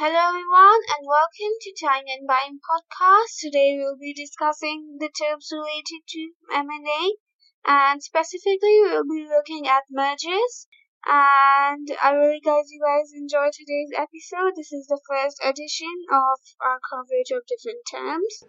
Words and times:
Hello 0.00 0.28
everyone 0.28 0.82
and 0.94 1.04
welcome 1.08 1.58
to 1.60 1.74
Tying 1.74 2.04
and 2.06 2.24
Buying 2.24 2.60
podcast. 2.62 3.40
Today 3.40 3.74
we'll 3.76 3.98
be 3.98 4.14
discussing 4.14 4.96
the 5.00 5.08
terms 5.08 5.50
related 5.50 6.06
to 6.06 6.30
M&A 6.54 7.16
and 7.66 8.00
specifically 8.00 8.78
we'll 8.84 9.02
be 9.02 9.26
looking 9.28 9.66
at 9.66 9.90
mergers 9.90 10.68
and 11.04 11.90
I 12.00 12.12
really 12.12 12.38
guys 12.38 12.70
you 12.70 12.80
guys 12.80 13.10
enjoy 13.12 13.50
today's 13.52 13.90
episode. 13.92 14.54
This 14.54 14.70
is 14.70 14.86
the 14.86 15.00
first 15.10 15.40
edition 15.44 16.06
of 16.12 16.38
our 16.60 16.78
coverage 16.88 17.32
of 17.32 17.42
different 17.48 17.82
terms. 17.90 18.44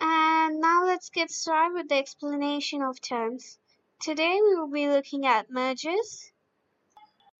And 0.00 0.58
now 0.58 0.86
let's 0.86 1.10
get 1.10 1.30
started 1.30 1.74
with 1.74 1.88
the 1.90 1.96
explanation 1.96 2.80
of 2.80 2.98
terms. 3.02 3.58
Today 4.00 4.38
we 4.40 4.56
will 4.56 4.72
be 4.72 4.88
looking 4.88 5.26
at 5.26 5.50
mergers, 5.50 6.29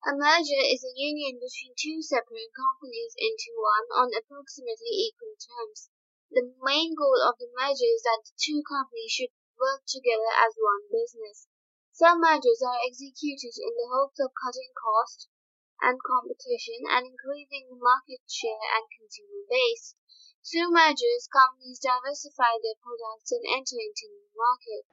a 0.00 0.16
merger 0.16 0.64
is 0.64 0.80
a 0.80 0.96
union 0.96 1.36
between 1.36 1.76
two 1.76 2.00
separate 2.00 2.48
companies 2.56 3.12
into 3.20 3.52
one 3.60 3.84
on 3.92 4.08
approximately 4.16 4.96
equal 4.96 5.36
terms. 5.36 5.90
The 6.30 6.56
main 6.64 6.94
goal 6.96 7.20
of 7.20 7.36
the 7.36 7.52
merger 7.52 7.84
is 7.84 8.00
that 8.08 8.24
the 8.24 8.32
two 8.40 8.64
companies 8.64 9.12
should 9.12 9.28
work 9.60 9.84
together 9.84 10.32
as 10.40 10.56
one 10.56 10.88
business. 10.88 11.48
Some 11.92 12.24
mergers 12.24 12.64
are 12.64 12.80
executed 12.80 13.52
in 13.60 13.76
the 13.76 13.92
hopes 13.92 14.16
of 14.24 14.32
cutting 14.40 14.72
costs 14.72 15.28
and 15.84 16.00
competition 16.00 16.80
and 16.88 17.04
increasing 17.04 17.68
the 17.68 17.76
market 17.76 18.24
share 18.24 18.64
and 18.72 18.88
consumer 18.88 19.44
base. 19.52 19.94
Through 20.48 20.72
mergers, 20.72 21.28
companies 21.28 21.76
diversify 21.78 22.56
their 22.64 22.80
products 22.80 23.36
and 23.36 23.44
enter 23.44 23.76
into 23.76 24.08
new 24.08 24.32
markets. 24.32 24.88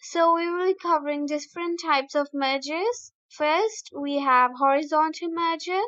So 0.00 0.32
we 0.32 0.48
will 0.48 0.72
be 0.72 0.80
covering 0.80 1.26
different 1.26 1.84
types 1.84 2.14
of 2.16 2.32
mergers 2.32 3.12
First, 3.28 3.90
we 3.94 4.18
have 4.20 4.52
horizontal 4.58 5.28
merger. 5.28 5.82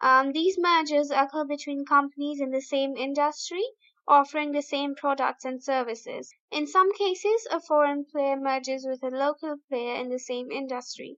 Um, 0.00 0.32
these 0.32 0.58
mergers 0.58 1.10
occur 1.10 1.44
between 1.44 1.84
companies 1.84 2.40
in 2.40 2.50
the 2.50 2.62
same 2.62 2.96
industry 2.96 3.64
offering 4.10 4.50
the 4.50 4.60
same 4.60 4.92
products 4.94 5.44
and 5.44 5.62
services. 5.62 6.34
In 6.50 6.66
some 6.66 6.92
cases, 6.94 7.46
a 7.48 7.60
foreign 7.60 8.04
player 8.04 8.34
merges 8.34 8.84
with 8.84 9.04
a 9.04 9.16
local 9.16 9.58
player 9.68 9.94
in 9.94 10.08
the 10.08 10.18
same 10.18 10.50
industry. 10.50 11.16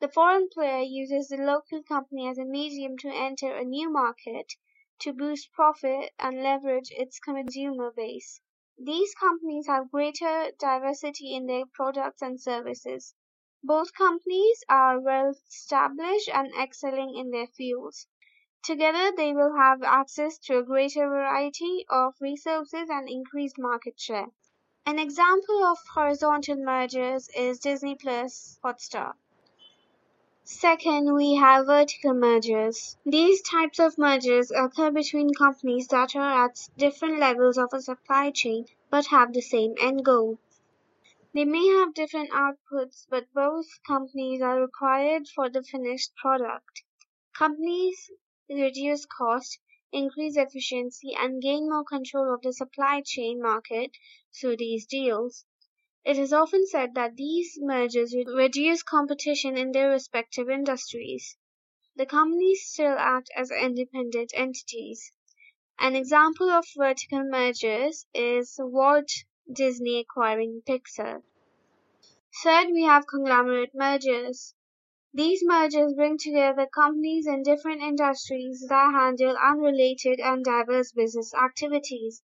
The 0.00 0.08
foreign 0.08 0.50
player 0.50 0.80
uses 0.80 1.28
the 1.28 1.38
local 1.38 1.82
company 1.82 2.28
as 2.28 2.36
a 2.36 2.44
medium 2.44 2.98
to 2.98 3.08
enter 3.08 3.54
a 3.54 3.64
new 3.64 3.88
market, 3.90 4.52
to 4.98 5.14
boost 5.14 5.52
profit 5.52 6.12
and 6.18 6.42
leverage 6.42 6.90
its 6.90 7.18
consumer 7.18 7.90
base. 7.90 8.42
These 8.76 9.14
companies 9.14 9.66
have 9.66 9.90
greater 9.90 10.50
diversity 10.58 11.34
in 11.34 11.46
their 11.46 11.64
products 11.72 12.20
and 12.20 12.38
services. 12.38 13.14
Both 13.66 13.94
companies 13.94 14.62
are 14.68 15.00
well 15.00 15.30
established 15.30 16.28
and 16.28 16.52
excelling 16.54 17.16
in 17.16 17.30
their 17.30 17.46
fields. 17.46 18.06
Together 18.62 19.10
they 19.16 19.32
will 19.32 19.56
have 19.56 19.82
access 19.82 20.36
to 20.40 20.58
a 20.58 20.62
greater 20.62 21.08
variety 21.08 21.86
of 21.88 22.14
resources 22.20 22.90
and 22.90 23.08
increased 23.08 23.58
market 23.58 23.98
share. 23.98 24.26
An 24.84 24.98
example 24.98 25.64
of 25.64 25.78
horizontal 25.94 26.56
mergers 26.56 27.30
is 27.34 27.58
Disney 27.58 27.94
Plus 27.94 28.58
Hotstar. 28.62 29.14
Second, 30.42 31.14
we 31.14 31.36
have 31.36 31.64
vertical 31.64 32.12
mergers. 32.12 32.98
These 33.06 33.40
types 33.40 33.78
of 33.78 33.96
mergers 33.96 34.50
occur 34.50 34.90
between 34.90 35.32
companies 35.32 35.88
that 35.88 36.14
are 36.14 36.44
at 36.44 36.68
different 36.76 37.18
levels 37.18 37.56
of 37.56 37.72
a 37.72 37.80
supply 37.80 38.30
chain 38.30 38.66
but 38.90 39.06
have 39.06 39.32
the 39.32 39.40
same 39.40 39.74
end 39.80 40.04
goal. 40.04 40.38
They 41.34 41.44
may 41.44 41.66
have 41.66 41.94
different 41.94 42.30
outputs, 42.30 43.08
but 43.10 43.32
both 43.32 43.66
companies 43.84 44.40
are 44.40 44.60
required 44.60 45.26
for 45.26 45.50
the 45.50 45.64
finished 45.64 46.14
product. 46.14 46.84
Companies 47.36 48.08
reduce 48.48 49.04
cost, 49.04 49.58
increase 49.90 50.36
efficiency, 50.36 51.12
and 51.18 51.42
gain 51.42 51.68
more 51.68 51.82
control 51.82 52.32
of 52.32 52.42
the 52.42 52.52
supply 52.52 53.02
chain 53.04 53.42
market 53.42 53.90
through 54.32 54.58
these 54.58 54.86
deals. 54.86 55.44
It 56.04 56.18
is 56.18 56.32
often 56.32 56.68
said 56.68 56.94
that 56.94 57.16
these 57.16 57.58
mergers 57.60 58.14
reduce 58.14 58.84
competition 58.84 59.56
in 59.56 59.72
their 59.72 59.90
respective 59.90 60.48
industries. 60.48 61.36
The 61.96 62.06
companies 62.06 62.62
still 62.64 62.94
act 62.96 63.30
as 63.36 63.50
independent 63.50 64.30
entities. 64.34 65.10
An 65.80 65.96
example 65.96 66.48
of 66.48 66.64
vertical 66.76 67.24
mergers 67.24 68.06
is 68.14 68.54
Walt 68.60 69.10
Disney 69.52 70.00
acquiring 70.00 70.62
Pixar. 70.66 71.22
Third, 72.42 72.72
we 72.72 72.82
have 72.82 73.06
conglomerate 73.06 73.70
mergers. 73.74 74.54
These 75.12 75.44
mergers 75.44 75.94
bring 75.94 76.18
together 76.18 76.66
companies 76.66 77.26
in 77.26 77.44
different 77.44 77.80
industries 77.80 78.66
that 78.68 78.92
handle 78.92 79.36
unrelated 79.36 80.18
and 80.18 80.44
diverse 80.44 80.90
business 80.90 81.32
activities. 81.32 82.22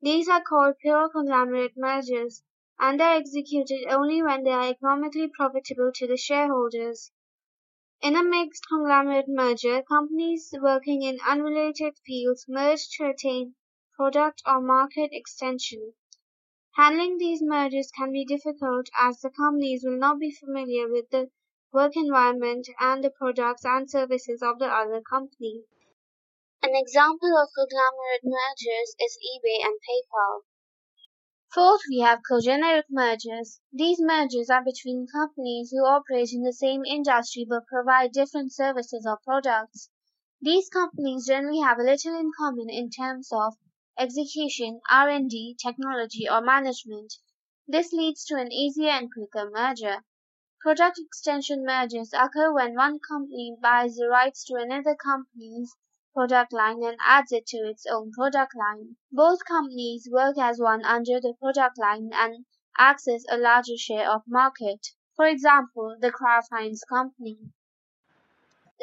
These 0.00 0.28
are 0.28 0.42
called 0.42 0.78
pure 0.78 1.08
conglomerate 1.08 1.76
mergers, 1.76 2.42
and 2.78 3.00
are 3.00 3.16
executed 3.16 3.86
only 3.88 4.22
when 4.22 4.44
they 4.44 4.52
are 4.52 4.68
economically 4.68 5.28
profitable 5.28 5.90
to 5.96 6.06
the 6.06 6.16
shareholders. 6.16 7.10
In 8.00 8.16
a 8.16 8.22
mixed 8.22 8.68
conglomerate 8.68 9.28
merger, 9.28 9.82
companies 9.82 10.54
working 10.60 11.02
in 11.02 11.18
unrelated 11.26 11.98
fields 12.06 12.46
merge 12.48 12.88
to 12.96 13.10
attain 13.10 13.56
product 13.96 14.42
or 14.46 14.60
market 14.60 15.10
extension. 15.12 15.94
Handling 16.76 17.18
these 17.18 17.42
mergers 17.42 17.90
can 17.90 18.12
be 18.12 18.24
difficult 18.24 18.88
as 18.98 19.20
the 19.20 19.30
companies 19.30 19.84
will 19.84 19.98
not 19.98 20.18
be 20.18 20.30
familiar 20.30 20.88
with 20.88 21.10
the 21.10 21.30
work 21.70 21.96
environment 21.96 22.66
and 22.80 23.04
the 23.04 23.10
products 23.10 23.64
and 23.64 23.90
services 23.90 24.42
of 24.42 24.58
the 24.58 24.66
other 24.66 25.02
company. 25.02 25.64
An 26.62 26.74
example 26.74 27.36
of 27.36 27.50
conglomerate 27.54 28.24
mergers 28.24 28.94
is 29.00 29.18
eBay 29.18 29.64
and 29.66 29.78
PayPal. 29.80 30.42
Fourth, 31.52 31.82
we 31.90 31.98
have 31.98 32.20
congeneric 32.22 32.84
mergers. 32.88 33.60
These 33.70 34.00
mergers 34.00 34.48
are 34.48 34.64
between 34.64 35.06
companies 35.06 35.70
who 35.70 35.84
operate 35.84 36.32
in 36.32 36.42
the 36.42 36.52
same 36.54 36.86
industry 36.86 37.44
but 37.46 37.66
provide 37.66 38.12
different 38.12 38.54
services 38.54 39.04
or 39.06 39.18
products. 39.22 39.90
These 40.40 40.70
companies 40.70 41.26
generally 41.26 41.60
have 41.60 41.76
little 41.76 42.18
in 42.18 42.30
common 42.38 42.70
in 42.70 42.88
terms 42.88 43.28
of 43.30 43.56
execution, 43.98 44.80
R&D, 44.88 45.56
technology, 45.62 46.28
or 46.28 46.40
management. 46.40 47.14
This 47.68 47.92
leads 47.92 48.24
to 48.26 48.36
an 48.36 48.50
easier 48.50 48.90
and 48.90 49.12
quicker 49.12 49.50
merger. 49.50 50.04
Product 50.60 50.98
extension 50.98 51.64
mergers 51.64 52.12
occur 52.12 52.52
when 52.52 52.74
one 52.74 52.98
company 53.00 53.56
buys 53.60 53.96
the 53.96 54.08
rights 54.08 54.44
to 54.44 54.54
another 54.54 54.94
company's 54.94 55.76
product 56.14 56.52
line 56.52 56.82
and 56.82 56.96
adds 57.04 57.32
it 57.32 57.46
to 57.46 57.56
its 57.58 57.86
own 57.86 58.12
product 58.12 58.52
line. 58.54 58.96
Both 59.10 59.44
companies 59.46 60.08
work 60.10 60.36
as 60.38 60.60
one 60.60 60.84
under 60.84 61.20
the 61.20 61.34
product 61.40 61.78
line 61.78 62.10
and 62.12 62.44
access 62.78 63.24
a 63.28 63.38
larger 63.38 63.76
share 63.76 64.10
of 64.10 64.22
market. 64.26 64.88
For 65.16 65.26
example, 65.26 65.96
the 66.00 66.10
Kraft 66.10 66.48
Heinz 66.52 66.84
Company. 66.84 67.38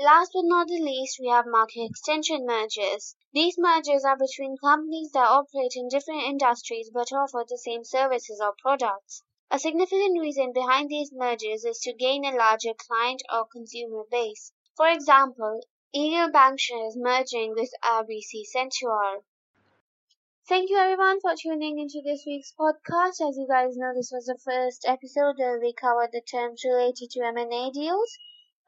Last 0.02 0.32
but 0.34 0.46
not 0.46 0.70
the 0.70 0.80
least, 0.80 1.20
we 1.20 1.28
have 1.28 1.46
market 1.46 1.82
extension 1.84 2.46
mergers. 2.46 3.18
These 3.34 3.58
mergers 3.58 4.06
are 4.06 4.16
between 4.16 4.56
companies 4.56 5.12
that 5.12 5.28
operate 5.28 5.74
in 5.76 5.90
different 5.90 6.24
industries 6.24 6.90
but 6.90 7.12
offer 7.12 7.44
the 7.46 7.58
same 7.58 7.84
services 7.84 8.40
or 8.40 8.56
products. 8.62 9.24
A 9.52 9.60
significant 9.60 10.18
reason 10.18 10.54
behind 10.54 10.88
these 10.88 11.12
mergers 11.12 11.66
is 11.66 11.80
to 11.80 11.92
gain 11.92 12.24
a 12.24 12.32
larger 12.32 12.74
client 12.76 13.24
or 13.30 13.46
consumer 13.48 14.06
base. 14.10 14.54
For 14.78 14.88
example, 14.88 15.60
Eagle 15.92 16.32
Bancshares 16.32 16.96
merging 16.96 17.54
with 17.54 17.74
RBC 17.84 18.46
Centura. 18.56 19.22
Thank 20.48 20.70
you 20.70 20.78
everyone 20.78 21.20
for 21.20 21.36
tuning 21.36 21.78
into 21.78 22.02
this 22.02 22.24
week's 22.26 22.54
podcast. 22.58 23.20
As 23.28 23.38
you 23.38 23.48
guys 23.50 23.76
know, 23.76 23.94
this 23.94 24.12
was 24.14 24.28
the 24.28 24.40
first 24.46 24.86
episode 24.88 25.40
where 25.40 25.60
we 25.60 25.74
covered 25.74 26.14
the 26.14 26.22
terms 26.22 26.64
related 26.64 27.10
to 27.12 27.26
M&A 27.26 27.70
deals. 27.72 28.18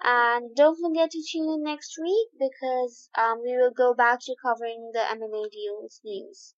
And 0.04 0.56
don't 0.56 0.80
forget 0.80 1.12
to 1.12 1.24
tune 1.24 1.50
in 1.50 1.64
next 1.64 1.98
week 1.98 2.30
because 2.38 3.10
um, 3.18 3.42
we 3.42 3.58
will 3.58 3.72
go 3.72 3.94
back 3.94 4.20
to 4.22 4.36
covering 4.42 4.92
the 4.94 5.10
M&A 5.10 5.50
deals 5.50 6.02
news. 6.04 6.56